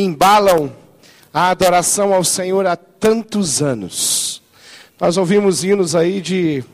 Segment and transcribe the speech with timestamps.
[0.00, 0.72] embalam
[1.32, 4.42] a adoração ao Senhor há tantos anos.
[5.00, 6.64] Nós ouvimos hinos aí de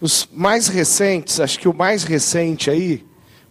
[0.00, 3.04] os mais recentes, acho que o mais recente aí,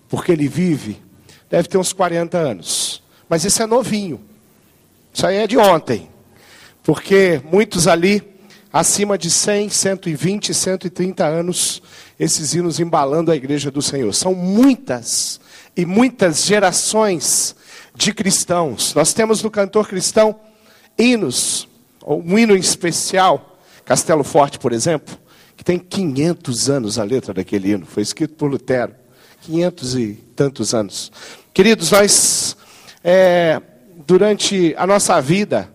[0.09, 1.01] porque ele vive,
[1.49, 3.01] deve ter uns 40 anos.
[3.29, 4.19] Mas isso é novinho.
[5.13, 6.09] Isso aí é de ontem.
[6.83, 8.21] Porque muitos ali,
[8.71, 11.81] acima de 100, 120, 130 anos,
[12.19, 14.13] esses hinos embalando a igreja do Senhor.
[14.13, 15.39] São muitas
[15.75, 17.55] e muitas gerações
[17.95, 18.93] de cristãos.
[18.93, 20.39] Nós temos no cantor cristão
[20.97, 21.67] hinos,
[22.05, 25.17] um hino especial, Castelo Forte, por exemplo,
[25.55, 29.01] que tem 500 anos a letra daquele hino, foi escrito por Lutero.
[29.41, 31.11] 500 e tantos anos.
[31.53, 32.55] Queridos, nós,
[33.03, 33.59] é,
[34.05, 35.71] durante a nossa vida,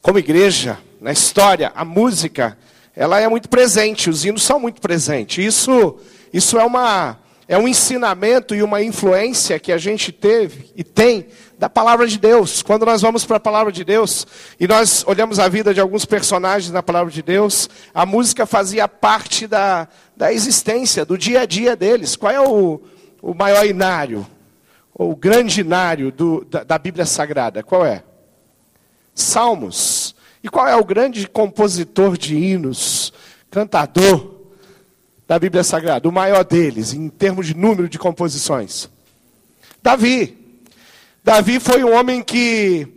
[0.00, 2.56] como igreja, na história, a música,
[2.94, 5.44] ela é muito presente, os hinos são muito presentes.
[5.44, 5.98] Isso,
[6.32, 11.26] isso é uma é um ensinamento e uma influência que a gente teve e tem
[11.58, 12.62] da palavra de Deus.
[12.62, 14.26] Quando nós vamos para a palavra de Deus
[14.58, 18.88] e nós olhamos a vida de alguns personagens na palavra de Deus, a música fazia
[18.88, 22.16] parte da, da existência, do dia a dia deles.
[22.16, 22.80] Qual é o,
[23.20, 24.26] o maior inário,
[24.94, 27.62] o grande inário do, da, da Bíblia Sagrada?
[27.62, 28.02] Qual é?
[29.14, 30.14] Salmos.
[30.42, 33.12] E qual é o grande compositor de hinos,
[33.50, 34.33] cantador?
[35.26, 38.88] Da Bíblia Sagrada, o maior deles, em termos de número de composições?
[39.82, 40.38] Davi.
[41.22, 42.93] Davi foi um homem que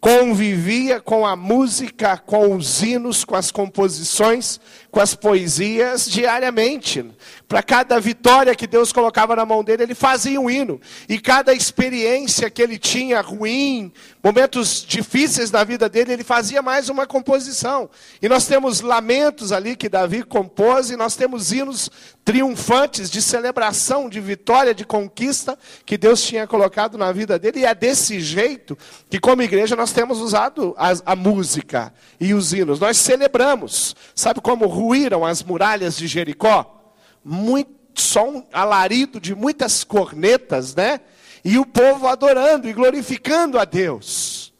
[0.00, 4.58] convivia com a música, com os hinos, com as composições,
[4.90, 7.04] com as poesias diariamente.
[7.46, 10.80] Para cada vitória que Deus colocava na mão dele, ele fazia um hino.
[11.08, 13.92] E cada experiência que ele tinha ruim,
[14.24, 17.90] momentos difíceis na vida dele, ele fazia mais uma composição.
[18.22, 21.90] E nós temos lamentos ali que Davi compôs, e nós temos hinos
[22.24, 27.60] triunfantes de celebração, de vitória, de conquista que Deus tinha colocado na vida dele.
[27.60, 28.78] E é desse jeito
[29.10, 32.80] que, como igreja, nós temos usado a, a música e os hinos.
[32.80, 33.94] Nós celebramos.
[34.14, 36.92] Sabe como ruíram as muralhas de Jericó?
[37.24, 41.00] Muito som alarido de muitas cornetas, né?
[41.44, 44.52] E o povo adorando e glorificando a Deus.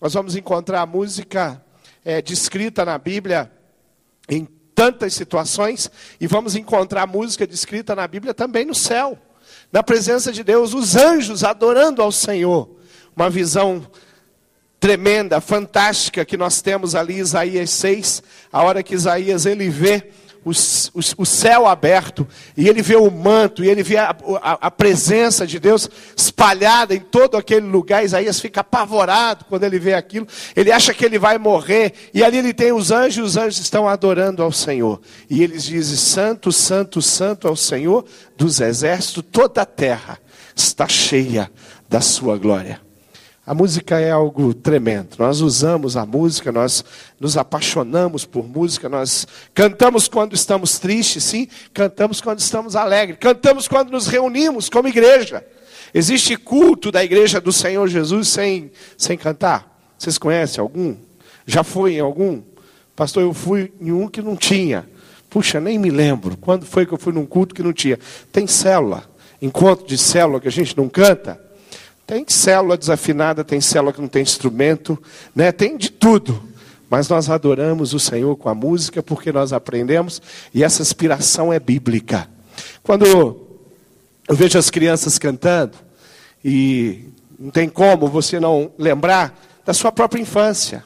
[0.00, 1.62] Nós vamos encontrar a música
[2.04, 3.50] é, descrita na Bíblia
[4.28, 9.16] em tantas situações, e vamos encontrar a música descrita na Bíblia também no céu,
[9.70, 12.68] na presença de Deus, os anjos adorando ao Senhor.
[13.14, 13.86] Uma visão
[14.84, 18.22] tremenda, fantástica que nós temos ali Isaías 6,
[18.52, 20.10] a hora que Isaías ele vê
[20.44, 24.66] o, o, o, céu aberto, e ele vê o manto, e ele vê a, a,
[24.66, 28.04] a, presença de Deus espalhada em todo aquele lugar.
[28.04, 32.36] Isaías fica apavorado quando ele vê aquilo, ele acha que ele vai morrer, e ali
[32.36, 36.52] ele tem os anjos, e os anjos estão adorando ao Senhor, e eles dizem: Santo,
[36.52, 38.04] Santo, Santo ao Senhor
[38.36, 40.18] dos exércitos, toda a terra
[40.54, 41.50] está cheia
[41.88, 42.84] da sua glória.
[43.46, 45.16] A música é algo tremendo.
[45.18, 46.82] Nós usamos a música, nós
[47.20, 53.68] nos apaixonamos por música, nós cantamos quando estamos tristes, sim, cantamos quando estamos alegres, cantamos
[53.68, 55.44] quando nos reunimos como igreja.
[55.92, 59.78] Existe culto da igreja do Senhor Jesus sem, sem cantar?
[59.98, 60.96] Vocês conhecem algum?
[61.46, 62.42] Já foi em algum?
[62.96, 64.88] Pastor, eu fui em um que não tinha.
[65.28, 66.36] Puxa, nem me lembro.
[66.38, 67.98] Quando foi que eu fui num culto que não tinha?
[68.32, 69.04] Tem célula,
[69.42, 71.38] encontro de célula que a gente não canta?
[72.06, 75.02] Tem célula desafinada, tem célula que não tem instrumento,
[75.34, 75.50] né?
[75.52, 76.42] tem de tudo.
[76.90, 80.20] Mas nós adoramos o Senhor com a música porque nós aprendemos
[80.52, 82.28] e essa inspiração é bíblica.
[82.82, 85.76] Quando eu vejo as crianças cantando,
[86.44, 90.84] e não tem como você não lembrar da sua própria infância.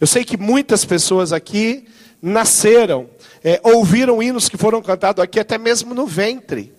[0.00, 1.86] Eu sei que muitas pessoas aqui
[2.20, 3.08] nasceram,
[3.42, 6.72] é, ouviram hinos que foram cantados aqui até mesmo no ventre.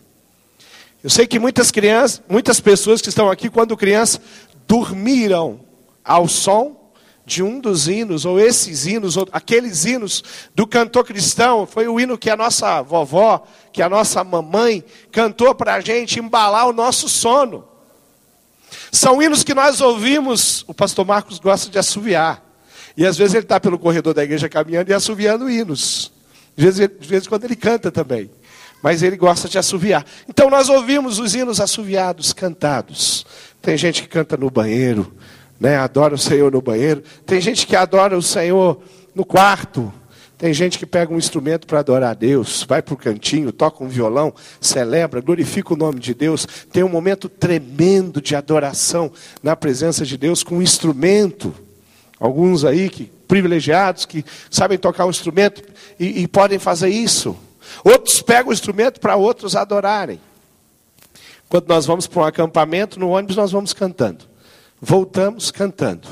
[1.03, 4.21] Eu sei que muitas crianças, muitas pessoas que estão aqui, quando crianças,
[4.65, 5.59] dormiram
[6.03, 6.79] ao som
[7.25, 10.23] de um dos hinos, ou esses hinos, ou aqueles hinos
[10.55, 15.53] do cantor cristão, foi o hino que a nossa vovó, que a nossa mamãe cantou
[15.53, 17.65] para a gente embalar o nosso sono.
[18.89, 22.41] São hinos que nós ouvimos, o pastor Marcos gosta de assoviar.
[22.95, 26.11] E às vezes ele está pelo corredor da igreja caminhando e assoviando hinos.
[26.55, 28.29] De vez, de vez em quando ele canta também
[28.83, 30.05] mas ele gosta de assoviar.
[30.27, 33.25] Então nós ouvimos os hinos assoviados, cantados.
[33.61, 35.13] Tem gente que canta no banheiro,
[35.57, 35.77] né?
[35.77, 37.01] adora o Senhor no banheiro.
[37.25, 38.83] Tem gente que adora o Senhor
[39.15, 39.91] no quarto.
[40.37, 43.81] Tem gente que pega um instrumento para adorar a Deus, vai para o cantinho, toca
[43.81, 46.45] um violão, celebra, glorifica o nome de Deus.
[46.69, 49.09] Tem um momento tremendo de adoração
[49.41, 51.55] na presença de Deus com um instrumento.
[52.19, 55.63] Alguns aí que privilegiados que sabem tocar um instrumento
[55.97, 57.37] e, e podem fazer isso.
[57.83, 60.19] Outros pegam o instrumento para outros adorarem.
[61.49, 64.25] Quando nós vamos para um acampamento, no ônibus nós vamos cantando.
[64.81, 66.07] voltamos cantando.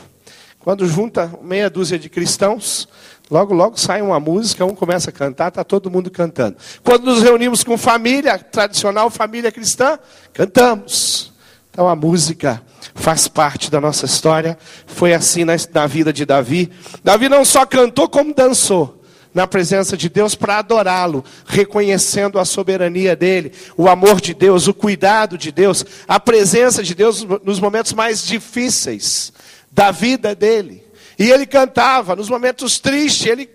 [0.59, 2.88] Quando junta meia dúzia de cristãos,
[3.30, 6.57] logo, logo sai uma música, um começa a cantar, está todo mundo cantando.
[6.83, 9.97] Quando nos reunimos com família, tradicional família cristã,
[10.31, 11.33] cantamos.
[11.71, 12.62] Então a música
[12.94, 14.56] faz parte da nossa história.
[14.86, 16.71] Foi assim na, na vida de Davi.
[17.04, 19.00] Davi não só cantou, como dançou
[19.33, 24.74] na presença de Deus para adorá-lo, reconhecendo a soberania dele, o amor de Deus, o
[24.74, 29.31] cuidado de Deus, a presença de Deus nos momentos mais difíceis
[29.72, 30.83] da vida dele.
[31.18, 33.50] E ele cantava nos momentos tristes, ele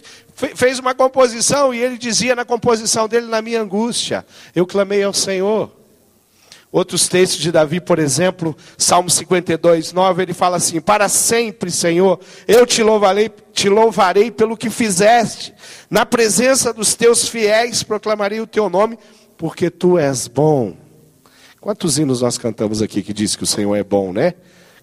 [0.55, 4.25] fez uma composição e ele dizia na composição dele, na minha angústia,
[4.55, 5.86] eu clamei ao Senhor.
[6.77, 12.21] Outros textos de Davi, por exemplo, Salmo 52, 9, ele fala assim: Para sempre, Senhor,
[12.47, 15.55] eu te louvarei, te louvarei pelo que fizeste,
[15.89, 18.99] na presença dos teus fiéis proclamarei o teu nome,
[19.39, 20.77] porque tu és bom.
[21.63, 24.35] Quantos hinos nós cantamos aqui que diz que o Senhor é bom, né?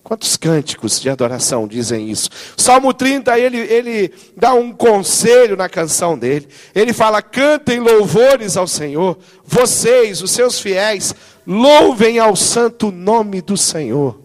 [0.04, 2.30] Quantos cânticos de adoração dizem isso?
[2.58, 6.48] Salmo 30, ele, ele dá um conselho na canção dele.
[6.76, 13.58] Ele fala: cantem louvores ao Senhor, vocês, os seus fiéis, louvem ao santo nome do
[13.58, 14.20] Senhor.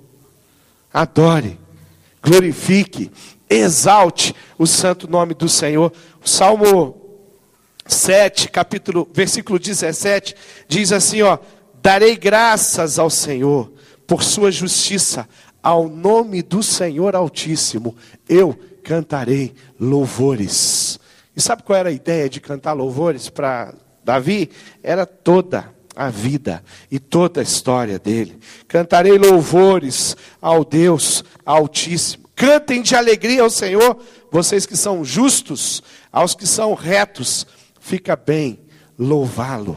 [0.92, 1.58] Adore,
[2.22, 3.10] glorifique,
[3.48, 5.92] exalte o santo nome do Senhor.
[6.24, 6.96] O Salmo
[7.86, 10.34] 7, capítulo, versículo 17,
[10.66, 11.38] diz assim, ó:
[11.82, 13.72] Darei graças ao Senhor
[14.06, 15.28] por sua justiça
[15.62, 17.96] ao nome do Senhor Altíssimo,
[18.28, 20.98] eu cantarei louvores.
[21.36, 24.50] E sabe qual era a ideia de cantar louvores para Davi?
[24.82, 28.38] Era toda a vida e toda a história dele.
[28.68, 32.28] Cantarei louvores ao Deus Altíssimo.
[32.36, 33.98] Cantem de alegria ao Senhor,
[34.30, 37.44] vocês que são justos, aos que são retos,
[37.80, 38.60] fica bem
[38.96, 39.76] louvá-lo.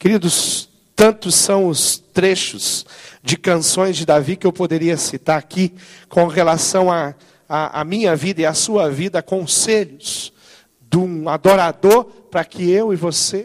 [0.00, 2.84] Queridos, tantos são os trechos
[3.22, 5.72] de canções de Davi que eu poderia citar aqui
[6.08, 7.14] com relação à
[7.48, 10.32] a, a, a, minha vida e a sua vida, conselhos
[10.90, 13.44] de um adorador para que eu e você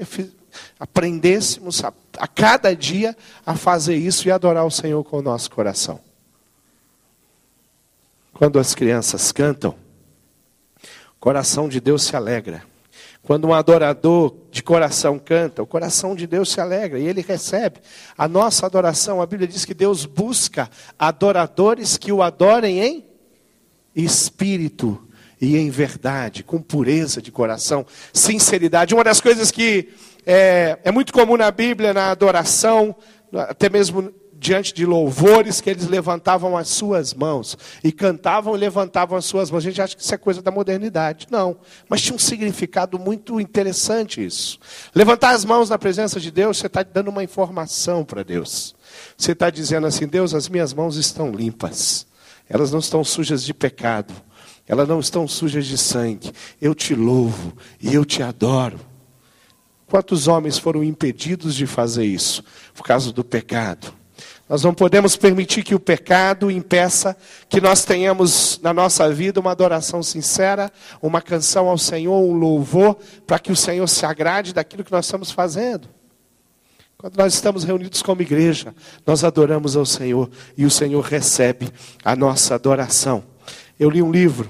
[0.80, 3.16] aprendêssemos a, a cada dia
[3.46, 6.00] a fazer isso e adorar o Senhor com o nosso coração.
[8.34, 9.76] Quando as crianças cantam,
[11.16, 12.64] o coração de Deus se alegra.
[13.22, 17.80] Quando um adorador de coração canta, o coração de Deus se alegra e ele recebe
[18.18, 19.22] a nossa adoração.
[19.22, 23.06] A Bíblia diz que Deus busca adoradores que o adorem em
[23.96, 25.08] espírito
[25.44, 28.94] e em verdade, com pureza de coração, sinceridade.
[28.94, 29.90] Uma das coisas que
[30.26, 32.96] é, é muito comum na Bíblia, na adoração,
[33.34, 39.18] até mesmo diante de louvores que eles levantavam as suas mãos e cantavam e levantavam
[39.18, 39.66] as suas mãos.
[39.66, 41.28] A gente acha que isso é coisa da modernidade.
[41.30, 41.58] Não,
[41.90, 44.58] mas tinha um significado muito interessante isso.
[44.96, 48.74] Levantar as mãos na presença de Deus, você está dando uma informação para Deus.
[49.18, 52.08] Você está dizendo assim: Deus, as minhas mãos estão limpas,
[52.50, 54.14] elas não estão sujas de pecado,
[54.68, 56.32] elas não estão sujas de sangue.
[56.62, 58.80] Eu te louvo e eu te adoro.
[59.88, 62.44] Quantos homens foram impedidos de fazer isso
[62.74, 63.94] por causa do pecado?
[64.48, 67.16] Nós não podemos permitir que o pecado impeça
[67.48, 70.72] que nós tenhamos na nossa vida uma adoração sincera,
[71.02, 75.06] uma canção ao Senhor, um louvor, para que o Senhor se agrade daquilo que nós
[75.06, 75.88] estamos fazendo.
[76.98, 78.74] Quando nós estamos reunidos como igreja,
[79.06, 81.70] nós adoramos ao Senhor e o Senhor recebe
[82.04, 83.33] a nossa adoração.
[83.80, 84.50] Eu li um livro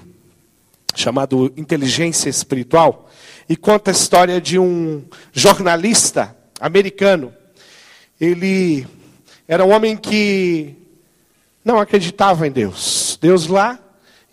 [0.94, 3.10] chamado Inteligência Espiritual
[3.48, 7.34] e conta a história de um jornalista americano.
[8.20, 8.86] Ele
[9.48, 10.75] era um homem que
[11.63, 13.18] não acreditava em Deus.
[13.22, 13.80] Deus lá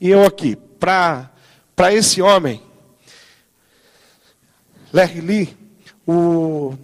[0.00, 0.56] e eu aqui.
[0.78, 1.30] Para
[1.92, 2.60] esse homem,
[4.92, 5.56] Larry Lee,
[6.06, 6.74] o,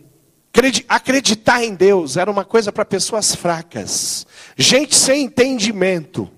[0.89, 6.31] acreditar em Deus era uma coisa para pessoas fracas, gente sem entendimento.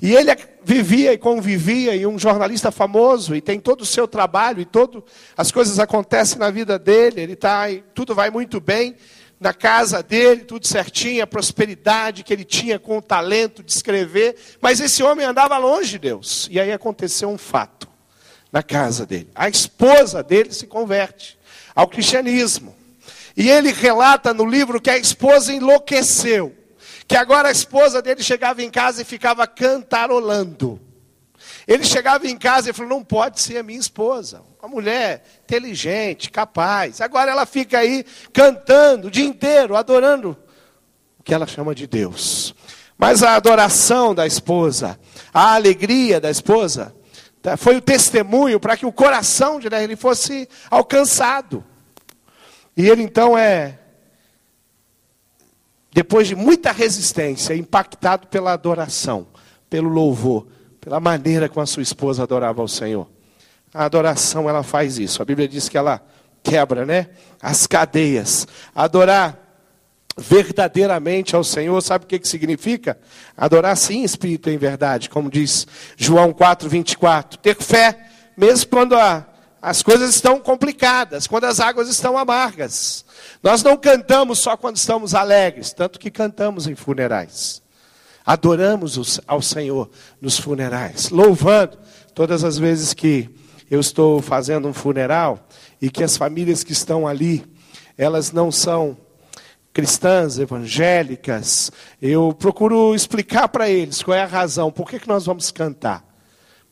[0.00, 0.30] E ele
[0.68, 5.04] vivia e convivia, e um jornalista famoso, e tem todo o seu trabalho, e todo,
[5.36, 8.96] as coisas acontecem na vida dele, ele tá, tudo vai muito bem,
[9.38, 14.34] na casa dele, tudo certinho, a prosperidade que ele tinha com o talento de escrever,
[14.60, 16.48] mas esse homem andava longe de Deus.
[16.50, 17.86] E aí aconteceu um fato
[18.50, 19.28] na casa dele.
[19.36, 21.38] A esposa dele se converte
[21.76, 22.74] ao cristianismo.
[23.36, 26.52] E ele relata no livro que a esposa enlouqueceu,
[27.06, 30.80] que agora a esposa dele chegava em casa e ficava cantarolando.
[31.66, 34.42] Ele chegava em casa e falou: Não pode ser a minha esposa.
[34.60, 37.00] Uma mulher inteligente, capaz.
[37.00, 40.36] Agora ela fica aí cantando o dia inteiro, adorando
[41.18, 42.54] o que ela chama de Deus.
[42.98, 44.98] Mas a adoração da esposa,
[45.32, 46.94] a alegria da esposa,
[47.42, 51.64] tá, foi o testemunho para que o coração de ele fosse alcançado.
[52.76, 53.78] E ele então é
[55.96, 59.28] depois de muita resistência, impactado pela adoração,
[59.70, 60.46] pelo louvor,
[60.78, 63.08] pela maneira como a sua esposa adorava ao Senhor.
[63.72, 65.22] A adoração ela faz isso.
[65.22, 66.06] A Bíblia diz que ela
[66.42, 67.08] quebra, né?
[67.40, 68.46] As cadeias.
[68.74, 69.38] Adorar
[70.18, 72.98] verdadeiramente ao Senhor, sabe o que, que significa?
[73.34, 77.38] Adorar sim espírito em verdade, como diz João 4, 24.
[77.38, 79.26] Ter fé, mesmo quando a,
[79.62, 83.05] as coisas estão complicadas, quando as águas estão amargas.
[83.46, 87.62] Nós não cantamos só quando estamos alegres, tanto que cantamos em funerais.
[88.24, 89.88] Adoramos ao Senhor
[90.20, 91.78] nos funerais, louvando
[92.12, 93.30] todas as vezes que
[93.70, 95.46] eu estou fazendo um funeral
[95.80, 97.46] e que as famílias que estão ali,
[97.96, 98.96] elas não são
[99.72, 101.70] cristãs, evangélicas,
[102.02, 106.04] eu procuro explicar para eles qual é a razão, por que, que nós vamos cantar.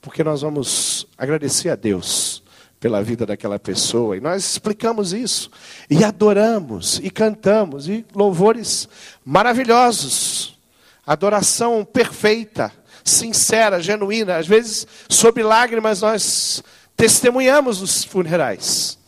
[0.00, 2.43] Porque nós vamos agradecer a Deus
[2.84, 4.14] pela vida daquela pessoa.
[4.14, 5.50] E nós explicamos isso.
[5.88, 8.86] E adoramos, e cantamos, e louvores
[9.24, 10.58] maravilhosos.
[11.06, 12.70] Adoração perfeita,
[13.02, 14.36] sincera, genuína.
[14.36, 16.62] Às vezes, sob lágrimas, nós
[16.94, 18.98] testemunhamos os funerais.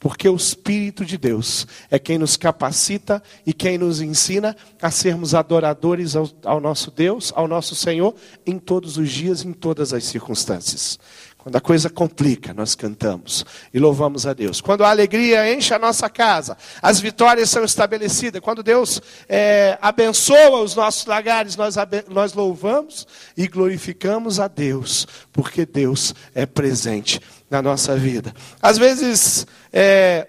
[0.00, 5.34] Porque o Espírito de Deus é quem nos capacita e quem nos ensina a sermos
[5.34, 8.14] adoradores ao, ao, nosso Deus, ao nosso Senhor,
[8.46, 10.98] em todos os dias, em todas as circunstâncias.
[11.38, 14.60] Quando a coisa complica, nós cantamos e louvamos a Deus.
[14.60, 18.42] Quando a alegria enche a nossa casa, as vitórias são estabelecidas.
[18.42, 21.76] Quando Deus é, abençoa os nossos lagares, nós,
[22.08, 28.34] nós louvamos e glorificamos a Deus, porque Deus é presente na nossa vida.
[28.60, 30.26] Às vezes, é,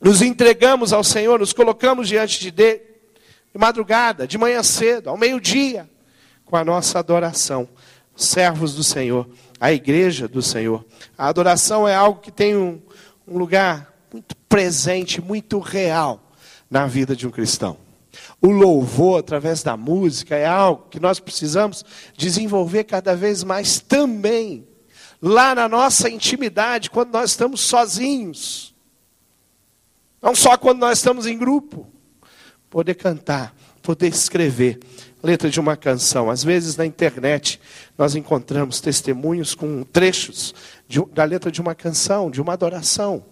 [0.00, 2.80] nos entregamos ao Senhor, nos colocamos diante de Deus,
[3.52, 5.88] de madrugada, de manhã cedo, ao meio-dia,
[6.44, 7.68] com a nossa adoração,
[8.16, 9.28] servos do Senhor,
[9.64, 10.84] a igreja do Senhor.
[11.16, 12.82] A adoração é algo que tem um,
[13.26, 16.30] um lugar muito presente, muito real
[16.70, 17.78] na vida de um cristão.
[18.42, 21.82] O louvor através da música é algo que nós precisamos
[22.14, 24.68] desenvolver cada vez mais também
[25.22, 28.74] lá na nossa intimidade, quando nós estamos sozinhos.
[30.20, 31.88] Não só quando nós estamos em grupo.
[32.68, 34.78] Poder cantar, poder escrever
[35.24, 36.30] letra de uma canção.
[36.30, 37.60] Às vezes na internet
[37.96, 40.54] nós encontramos testemunhos com trechos
[40.86, 43.24] de, da letra de uma canção, de uma adoração.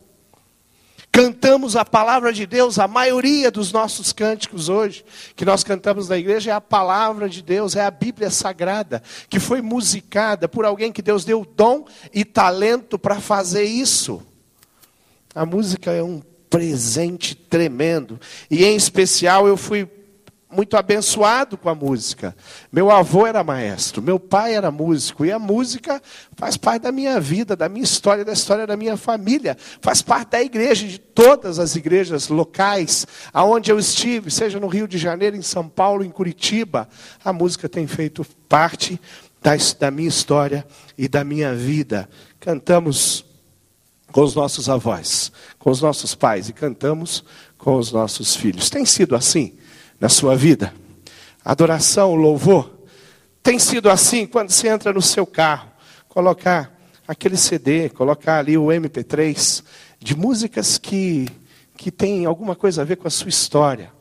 [1.13, 5.05] Cantamos a palavra de Deus, a maioria dos nossos cânticos hoje,
[5.37, 9.39] que nós cantamos na igreja, é a palavra de Deus, é a Bíblia Sagrada, que
[9.39, 11.85] foi musicada por alguém que Deus deu dom
[12.15, 14.23] e talento para fazer isso.
[15.35, 18.19] A música é um presente tremendo,
[18.51, 19.87] e em especial eu fui
[20.53, 22.37] muito abençoado com a música.
[22.71, 26.01] Meu avô era maestro, meu pai era músico, e a música
[26.37, 30.31] faz parte da minha vida, da minha história, da história da minha família, faz parte
[30.31, 35.37] da igreja, de todas as igrejas locais, aonde eu estive, seja no Rio de Janeiro,
[35.37, 36.89] em São Paulo, em Curitiba,
[37.25, 39.01] a música tem feito parte
[39.41, 40.67] da, da minha história
[40.97, 42.09] e da minha vida.
[42.39, 43.25] Cantamos
[44.13, 47.25] com os nossos avós, com os nossos pais e cantamos
[47.57, 48.69] com os nossos filhos.
[48.69, 49.55] Tem sido assim?
[50.03, 50.75] Na sua vida.
[51.45, 52.69] Adoração, louvor,
[53.41, 55.71] tem sido assim quando você entra no seu carro,
[56.09, 59.63] colocar aquele CD, colocar ali o MP3
[60.01, 61.29] de músicas que,
[61.77, 63.93] que tem alguma coisa a ver com a sua história,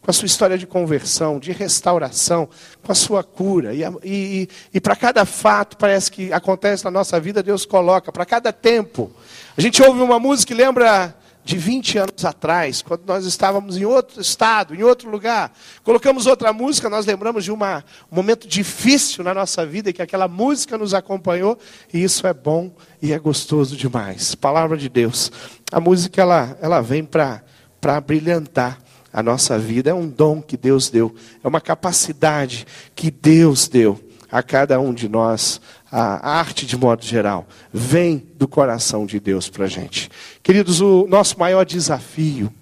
[0.00, 2.48] com a sua história de conversão, de restauração,
[2.82, 3.74] com a sua cura.
[3.74, 8.24] E, e, e para cada fato, parece que acontece na nossa vida, Deus coloca, para
[8.24, 9.12] cada tempo.
[9.58, 13.84] A gente ouve uma música e lembra de 20 anos atrás, quando nós estávamos em
[13.84, 15.52] outro estado, em outro lugar.
[15.82, 20.28] Colocamos outra música, nós lembramos de uma, um momento difícil na nossa vida, que aquela
[20.28, 21.58] música nos acompanhou,
[21.92, 22.70] e isso é bom
[23.00, 24.34] e é gostoso demais.
[24.34, 25.32] Palavra de Deus.
[25.72, 28.78] A música, ela, ela vem para brilhantar
[29.12, 34.09] a nossa vida, é um dom que Deus deu, é uma capacidade que Deus deu
[34.30, 35.60] a cada um de nós
[35.90, 40.08] a arte de modo geral, vem do coração de Deus para a gente.
[40.42, 42.52] Queridos, o nosso maior desafio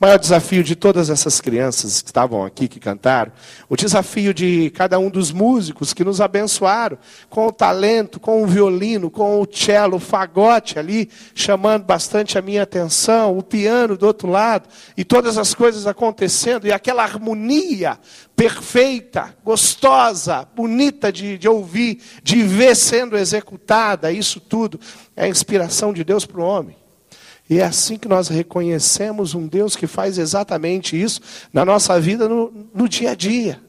[0.00, 3.32] o maior desafio de todas essas crianças que estavam aqui, que cantaram,
[3.68, 6.96] o desafio de cada um dos músicos que nos abençoaram
[7.28, 12.42] com o talento, com o violino, com o cello, o fagote ali, chamando bastante a
[12.42, 17.98] minha atenção, o piano do outro lado, e todas as coisas acontecendo, e aquela harmonia
[18.36, 24.78] perfeita, gostosa, bonita de, de ouvir, de ver sendo executada, isso tudo
[25.16, 26.76] é inspiração de Deus para o homem.
[27.48, 31.20] E é assim que nós reconhecemos um Deus que faz exatamente isso
[31.52, 33.60] na nossa vida no, no dia a dia.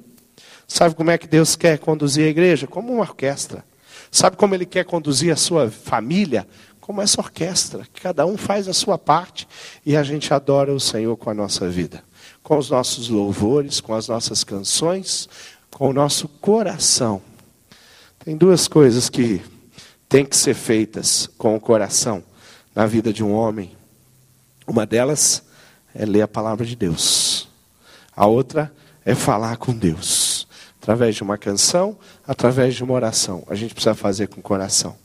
[0.68, 2.68] Sabe como é que Deus quer conduzir a igreja?
[2.68, 3.64] Como uma orquestra.
[4.12, 6.46] Sabe como Ele quer conduzir a sua família?
[6.82, 7.88] Como essa orquestra.
[8.02, 9.48] Cada um faz a sua parte
[9.86, 12.04] e a gente adora o Senhor com a nossa vida.
[12.42, 15.30] com os nossos louvores, com as nossas canções,
[15.70, 17.22] com o nosso coração.
[18.24, 19.42] Tem duas coisas que
[20.08, 22.24] têm que ser feitas com o coração
[22.74, 23.76] na vida de um homem.
[24.68, 25.44] Uma delas
[25.94, 27.48] é ler a palavra de Deus.
[28.16, 28.72] A outra
[29.06, 30.48] é falar com Deus.
[30.82, 31.98] Através de uma canção,
[32.28, 33.44] através de uma oração.
[33.48, 34.96] A gente precisa fazer com coração.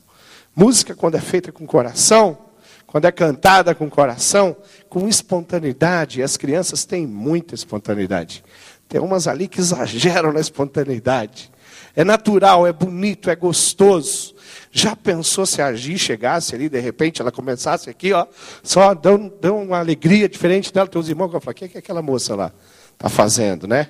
[0.54, 2.38] Música, quando é feita com coração,
[2.86, 4.56] quando é cantada com coração,
[4.88, 8.44] com espontaneidade, as crianças têm muita espontaneidade.
[8.88, 11.50] Tem umas ali que exageram na espontaneidade.
[11.96, 14.33] É natural, é bonito, é gostoso.
[14.70, 18.26] Já pensou se a Gi chegasse ali, de repente ela começasse aqui, ó,
[18.62, 21.78] só dando, dando uma alegria diferente dela, teus irmãos vão falar, o que, é que
[21.78, 22.52] aquela moça lá
[22.92, 23.88] está fazendo, né?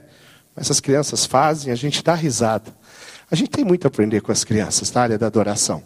[0.56, 2.74] Essas crianças fazem, a gente dá risada.
[3.30, 5.82] A gente tem muito a aprender com as crianças na área da adoração.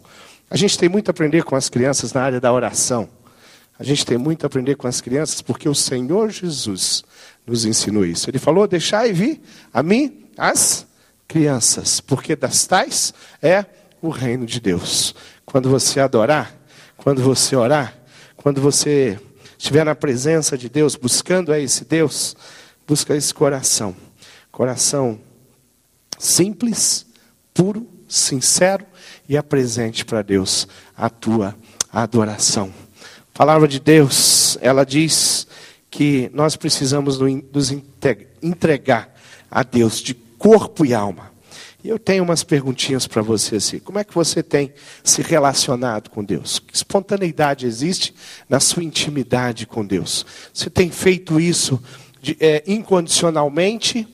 [0.51, 3.09] A gente tem muito a aprender com as crianças na área da oração.
[3.79, 7.05] A gente tem muito a aprender com as crianças porque o Senhor Jesus
[7.47, 8.29] nos ensinou isso.
[8.29, 9.41] Ele falou: Deixai vir
[9.73, 10.87] a mim as
[11.29, 13.65] crianças, porque das tais é
[14.01, 15.15] o reino de Deus.
[15.45, 16.55] Quando você adorar,
[16.97, 17.97] quando você orar,
[18.37, 19.19] quando você
[19.59, 22.37] estiver na presença de Deus, buscando a esse Deus,
[22.87, 23.95] busca esse coração.
[24.51, 25.19] Coração
[26.19, 27.07] simples,
[27.53, 28.85] puro, sincero
[29.29, 31.55] e apresente para Deus a tua
[31.93, 32.73] adoração.
[33.35, 35.47] A palavra de Deus, ela diz
[35.91, 37.71] que nós precisamos nos
[38.43, 39.15] entregar
[39.51, 41.31] a Deus de corpo e alma.
[41.83, 43.79] E eu tenho umas perguntinhas para você assim.
[43.79, 44.73] Como é que você tem
[45.05, 46.59] se relacionado com Deus?
[46.59, 48.13] Que espontaneidade existe
[48.49, 50.27] na sua intimidade com Deus?
[50.53, 51.81] Você tem feito isso
[52.21, 54.09] de, é, incondicionalmente?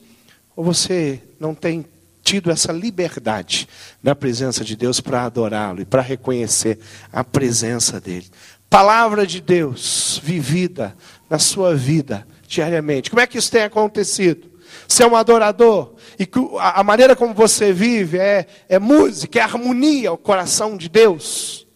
[0.54, 1.87] Ou você não tem
[2.23, 3.66] tido essa liberdade
[4.02, 6.78] na presença de Deus para adorá-lo e para reconhecer
[7.11, 8.26] a presença dele?
[8.68, 10.94] Palavra de Deus vivida
[11.30, 13.09] na sua vida diariamente.
[13.09, 14.53] Como é que isso tem acontecido?
[14.88, 20.11] Você é um adorador e a maneira como você vive é, é música, é harmonia
[20.11, 21.66] ao coração de Deus.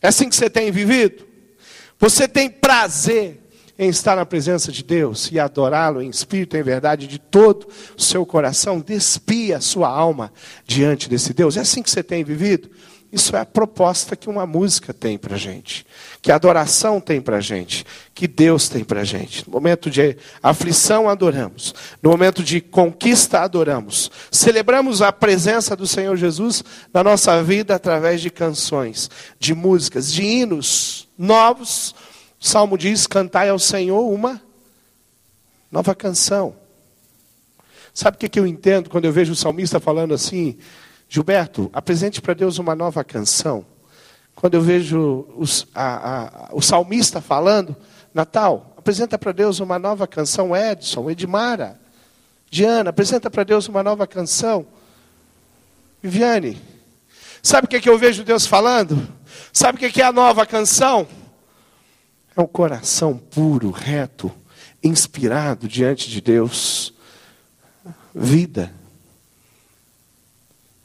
[0.00, 1.26] É assim que você tem vivido?
[1.98, 3.40] Você tem prazer
[3.78, 8.00] em estar na presença de Deus e adorá-lo em espírito em verdade de todo o
[8.00, 8.80] seu coração?
[8.80, 10.32] Despia a sua alma
[10.66, 11.56] diante desse Deus.
[11.56, 12.70] É assim que você tem vivido?
[13.14, 15.86] Isso é a proposta que uma música tem para gente,
[16.20, 19.46] que a adoração tem para gente, que Deus tem para gente.
[19.46, 21.72] No momento de aflição, adoramos.
[22.02, 24.10] No momento de conquista, adoramos.
[24.32, 30.24] Celebramos a presença do Senhor Jesus na nossa vida através de canções, de músicas, de
[30.24, 31.94] hinos novos.
[32.40, 34.42] O Salmo diz: Cantai ao Senhor uma
[35.70, 36.56] nova canção.
[37.94, 40.58] Sabe o que eu entendo quando eu vejo o salmista falando assim?
[41.08, 43.64] Gilberto, apresente para Deus uma nova canção.
[44.34, 47.76] Quando eu vejo os, a, a, o salmista falando,
[48.12, 50.56] Natal, apresenta para Deus uma nova canção.
[50.56, 51.80] Edson, Edmara,
[52.50, 54.66] Diana, apresenta para Deus uma nova canção.
[56.02, 56.60] Viviane,
[57.42, 59.08] sabe o que, é que eu vejo Deus falando?
[59.52, 61.06] Sabe o que, é que é a nova canção?
[62.36, 64.30] É um coração puro, reto,
[64.82, 66.92] inspirado diante de Deus.
[68.14, 68.72] Vida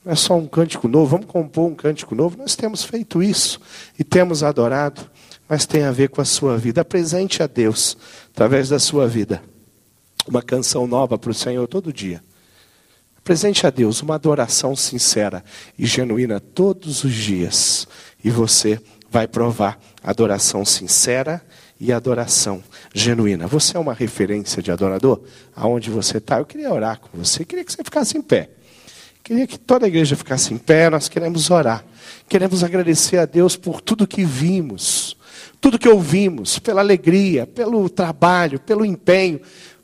[0.10, 2.36] não é só um cântico novo, vamos compor um cântico novo.
[2.36, 3.62] Nós temos feito isso
[3.98, 5.02] e temos adorado,
[5.48, 6.82] mas tem a ver com a sua vida.
[6.82, 7.96] Apresente a Deus,
[8.32, 9.40] através da sua vida,
[10.28, 12.24] uma canção nova para o Senhor todo dia.
[13.20, 15.44] Apresente a Deus uma adoração sincera
[15.78, 17.88] e genuína todos os dias.
[18.24, 21.40] E você vai provar adoração sincera
[21.80, 22.64] e adoração
[22.96, 23.46] genuína.
[23.46, 25.22] Você é uma referência de adorador?
[25.56, 26.40] Aonde você está?
[26.40, 28.50] Eu queria orar com você, queria que você ficasse em pé.
[29.24, 31.84] Queria que toda a igreja ficasse em pé, nós queremos orar.
[32.28, 35.16] Queremos agradecer a Deus por tudo que vimos,
[35.62, 39.40] tudo que ouvimos, pela alegria, pelo trabalho, pelo empenho.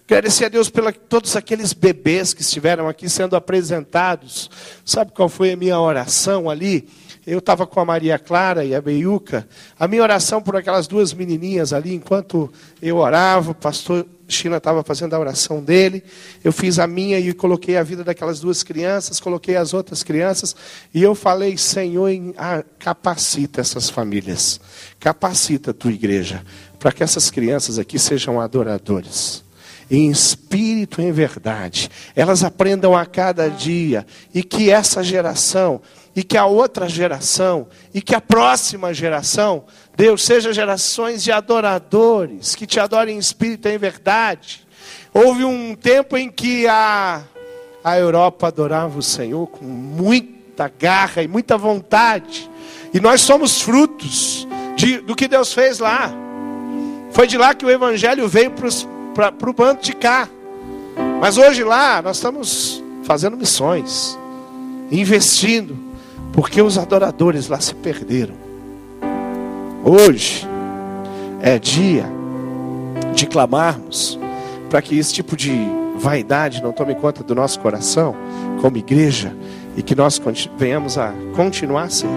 [0.08, 4.50] Agradecer a Deus por todos aqueles bebês que estiveram aqui sendo apresentados.
[4.86, 6.88] Sabe qual foi a minha oração ali?
[7.25, 9.47] Eu estava com a Maria Clara e a Beiuca.
[9.79, 14.83] A minha oração por aquelas duas menininhas ali, enquanto eu orava, o pastor China estava
[14.83, 16.03] fazendo a oração dele,
[16.43, 20.55] eu fiz a minha e coloquei a vida daquelas duas crianças, coloquei as outras crianças,
[20.93, 22.09] e eu falei, Senhor,
[22.79, 24.59] capacita essas famílias,
[24.99, 26.43] capacita a tua igreja,
[26.79, 29.45] para que essas crianças aqui sejam adoradores
[29.89, 31.89] em espírito e em verdade.
[32.15, 35.79] Elas aprendam a cada dia e que essa geração
[36.15, 42.56] e que a outra geração e que a próxima geração, Deus, seja gerações de adoradores,
[42.56, 44.65] que te adorem em espírito e em verdade.
[45.13, 47.21] Houve um tempo em que a,
[47.84, 52.49] a Europa adorava o Senhor com muita garra e muita vontade,
[52.93, 54.47] e nós somos frutos
[54.78, 56.13] de, do que Deus fez lá.
[57.12, 58.51] Foi de lá que o Evangelho veio
[59.13, 60.30] para o bando de cá.
[61.19, 64.17] Mas hoje lá nós estamos fazendo missões,
[64.91, 65.85] investindo,
[66.36, 68.36] porque os adoradores lá se perderam.
[69.84, 70.45] Hoje
[71.41, 72.06] é dia
[73.13, 74.19] de clamarmos
[74.69, 75.54] para que esse tipo de
[75.98, 78.13] vaidade não tome conta do nosso coração,
[78.60, 79.34] como igreja,
[79.78, 80.21] e que nós
[80.58, 82.10] venhamos a continuar ser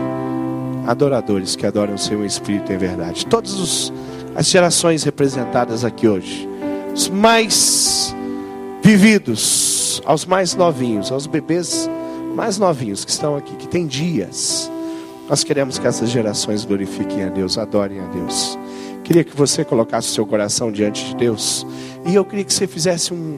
[0.86, 3.24] adoradores que adoram o Senhor Espírito em verdade.
[3.26, 3.92] Todas
[4.34, 6.48] as gerações representadas aqui hoje,
[6.92, 8.14] os mais
[8.82, 11.88] vividos, aos mais novinhos, aos bebês
[12.38, 14.70] mais novinhos que estão aqui, que têm dias.
[15.28, 18.56] Nós queremos que essas gerações glorifiquem a Deus, adorem a Deus.
[19.02, 21.66] Queria que você colocasse o seu coração diante de Deus.
[22.06, 23.36] E eu queria que você fizesse um,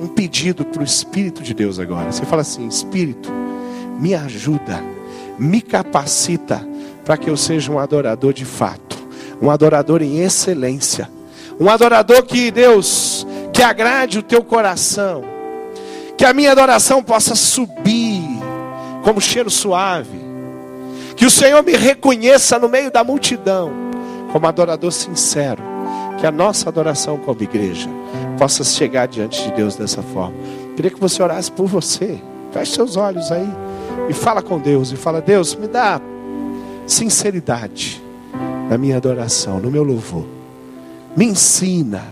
[0.00, 2.10] um pedido para o Espírito de Deus agora.
[2.10, 3.30] Você fala assim: Espírito,
[4.00, 4.82] me ajuda,
[5.38, 6.66] me capacita
[7.04, 8.96] para que eu seja um adorador de fato,
[9.42, 11.06] um adorador em excelência,
[11.60, 15.22] um adorador que, Deus, que agrade o teu coração,
[16.16, 18.11] que a minha adoração possa subir
[19.02, 20.20] como cheiro suave,
[21.16, 23.70] que o Senhor me reconheça no meio da multidão
[24.32, 25.62] como adorador sincero,
[26.18, 27.88] que a nossa adoração como igreja
[28.38, 30.34] possa chegar diante de Deus dessa forma.
[30.74, 32.18] Queria que você orasse por você.
[32.52, 33.48] Feche seus olhos aí
[34.08, 36.00] e fala com Deus e fala: Deus, me dá
[36.86, 38.02] sinceridade
[38.68, 40.26] na minha adoração, no meu louvor.
[41.16, 42.04] Me ensina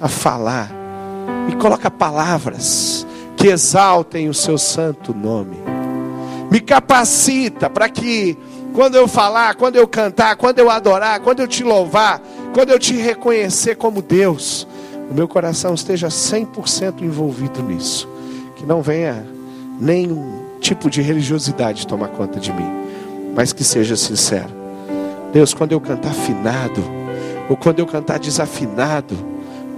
[0.00, 0.70] a falar.
[1.46, 3.06] Me coloca palavras
[3.36, 5.59] que exaltem o seu santo nome.
[6.50, 8.36] Me capacita para que
[8.74, 12.20] quando eu falar, quando eu cantar, quando eu adorar, quando eu te louvar,
[12.52, 14.66] quando eu te reconhecer como Deus,
[15.08, 18.08] o meu coração esteja 100% envolvido nisso.
[18.56, 19.24] Que não venha
[19.78, 22.68] nenhum tipo de religiosidade tomar conta de mim,
[23.34, 24.50] mas que seja sincero.
[25.32, 26.82] Deus, quando eu cantar afinado,
[27.48, 29.16] ou quando eu cantar desafinado,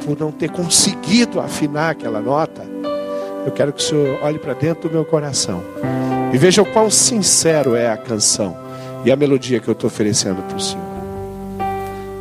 [0.04, 2.62] por não ter conseguido afinar aquela nota,
[3.44, 5.62] eu quero que o Senhor olhe para dentro do meu coração
[6.32, 8.56] e veja o quão sincero é a canção
[9.04, 10.92] e a melodia que eu estou oferecendo para o Senhor.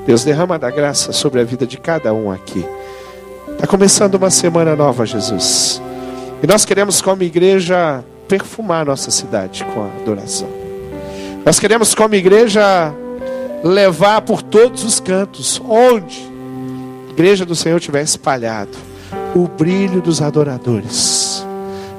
[0.06, 2.66] Deus derrama da graça sobre a vida de cada um aqui.
[3.54, 5.82] Está começando uma semana nova, Jesus.
[6.44, 10.50] E nós queremos, como igreja, perfumar nossa cidade com a adoração.
[11.46, 12.94] Nós queremos, como igreja,
[13.64, 16.28] levar por todos os cantos, onde
[17.08, 18.78] a igreja do Senhor tiver espalhado,
[19.36, 21.46] o brilho dos adoradores,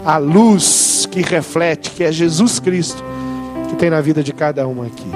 [0.05, 3.03] a luz que reflete, que é Jesus Cristo,
[3.69, 5.11] que tem na vida de cada um aqui.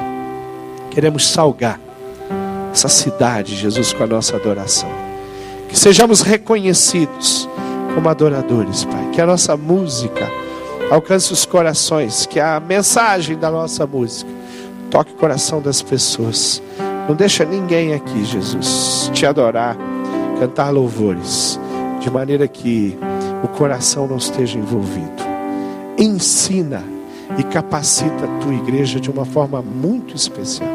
[0.90, 1.81] Queremos salgar
[2.72, 4.88] essa cidade, Jesus, com a nossa adoração.
[5.68, 7.49] Que sejamos reconhecidos
[7.94, 9.11] como adoradores, Pai.
[9.12, 10.31] Que a nossa música
[10.90, 14.31] alcance os corações, que a mensagem da nossa música
[14.90, 16.62] toque o coração das pessoas.
[17.09, 19.77] Não deixa ninguém aqui, Jesus, te adorar,
[20.38, 21.59] cantar louvores,
[22.01, 22.96] de maneira que
[23.42, 25.25] o coração não esteja envolvido.
[25.98, 26.85] Ensina
[27.38, 30.68] e capacita a tua igreja de uma forma muito especial.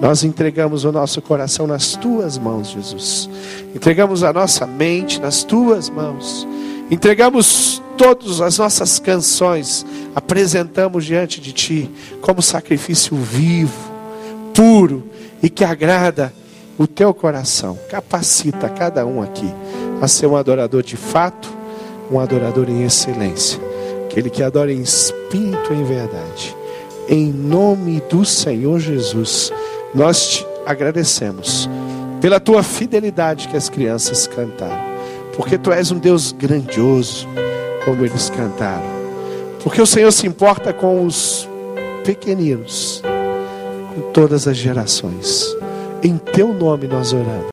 [0.00, 3.30] Nós entregamos o nosso coração nas tuas mãos, Jesus.
[3.74, 6.46] Entregamos a nossa mente nas tuas mãos.
[6.90, 13.92] Entregamos todas as nossas canções, apresentamos diante de ti como sacrifício vivo,
[14.52, 15.04] puro
[15.42, 16.32] e que agrada
[16.76, 17.78] o teu coração.
[17.88, 19.48] Capacita cada um aqui
[20.00, 21.48] a ser um adorador de fato,
[22.10, 23.71] um adorador em excelência.
[24.12, 26.54] Aquele que adora em espírito e em verdade.
[27.08, 29.50] Em nome do Senhor Jesus.
[29.94, 31.66] Nós te agradecemos
[32.20, 34.84] pela tua fidelidade que as crianças cantaram,
[35.34, 37.26] porque tu és um Deus grandioso,
[37.86, 38.84] como eles cantaram,
[39.62, 41.48] porque o Senhor se importa com os
[42.04, 43.02] pequeninos,
[43.94, 45.56] com todas as gerações.
[46.02, 47.50] Em teu nome nós oramos.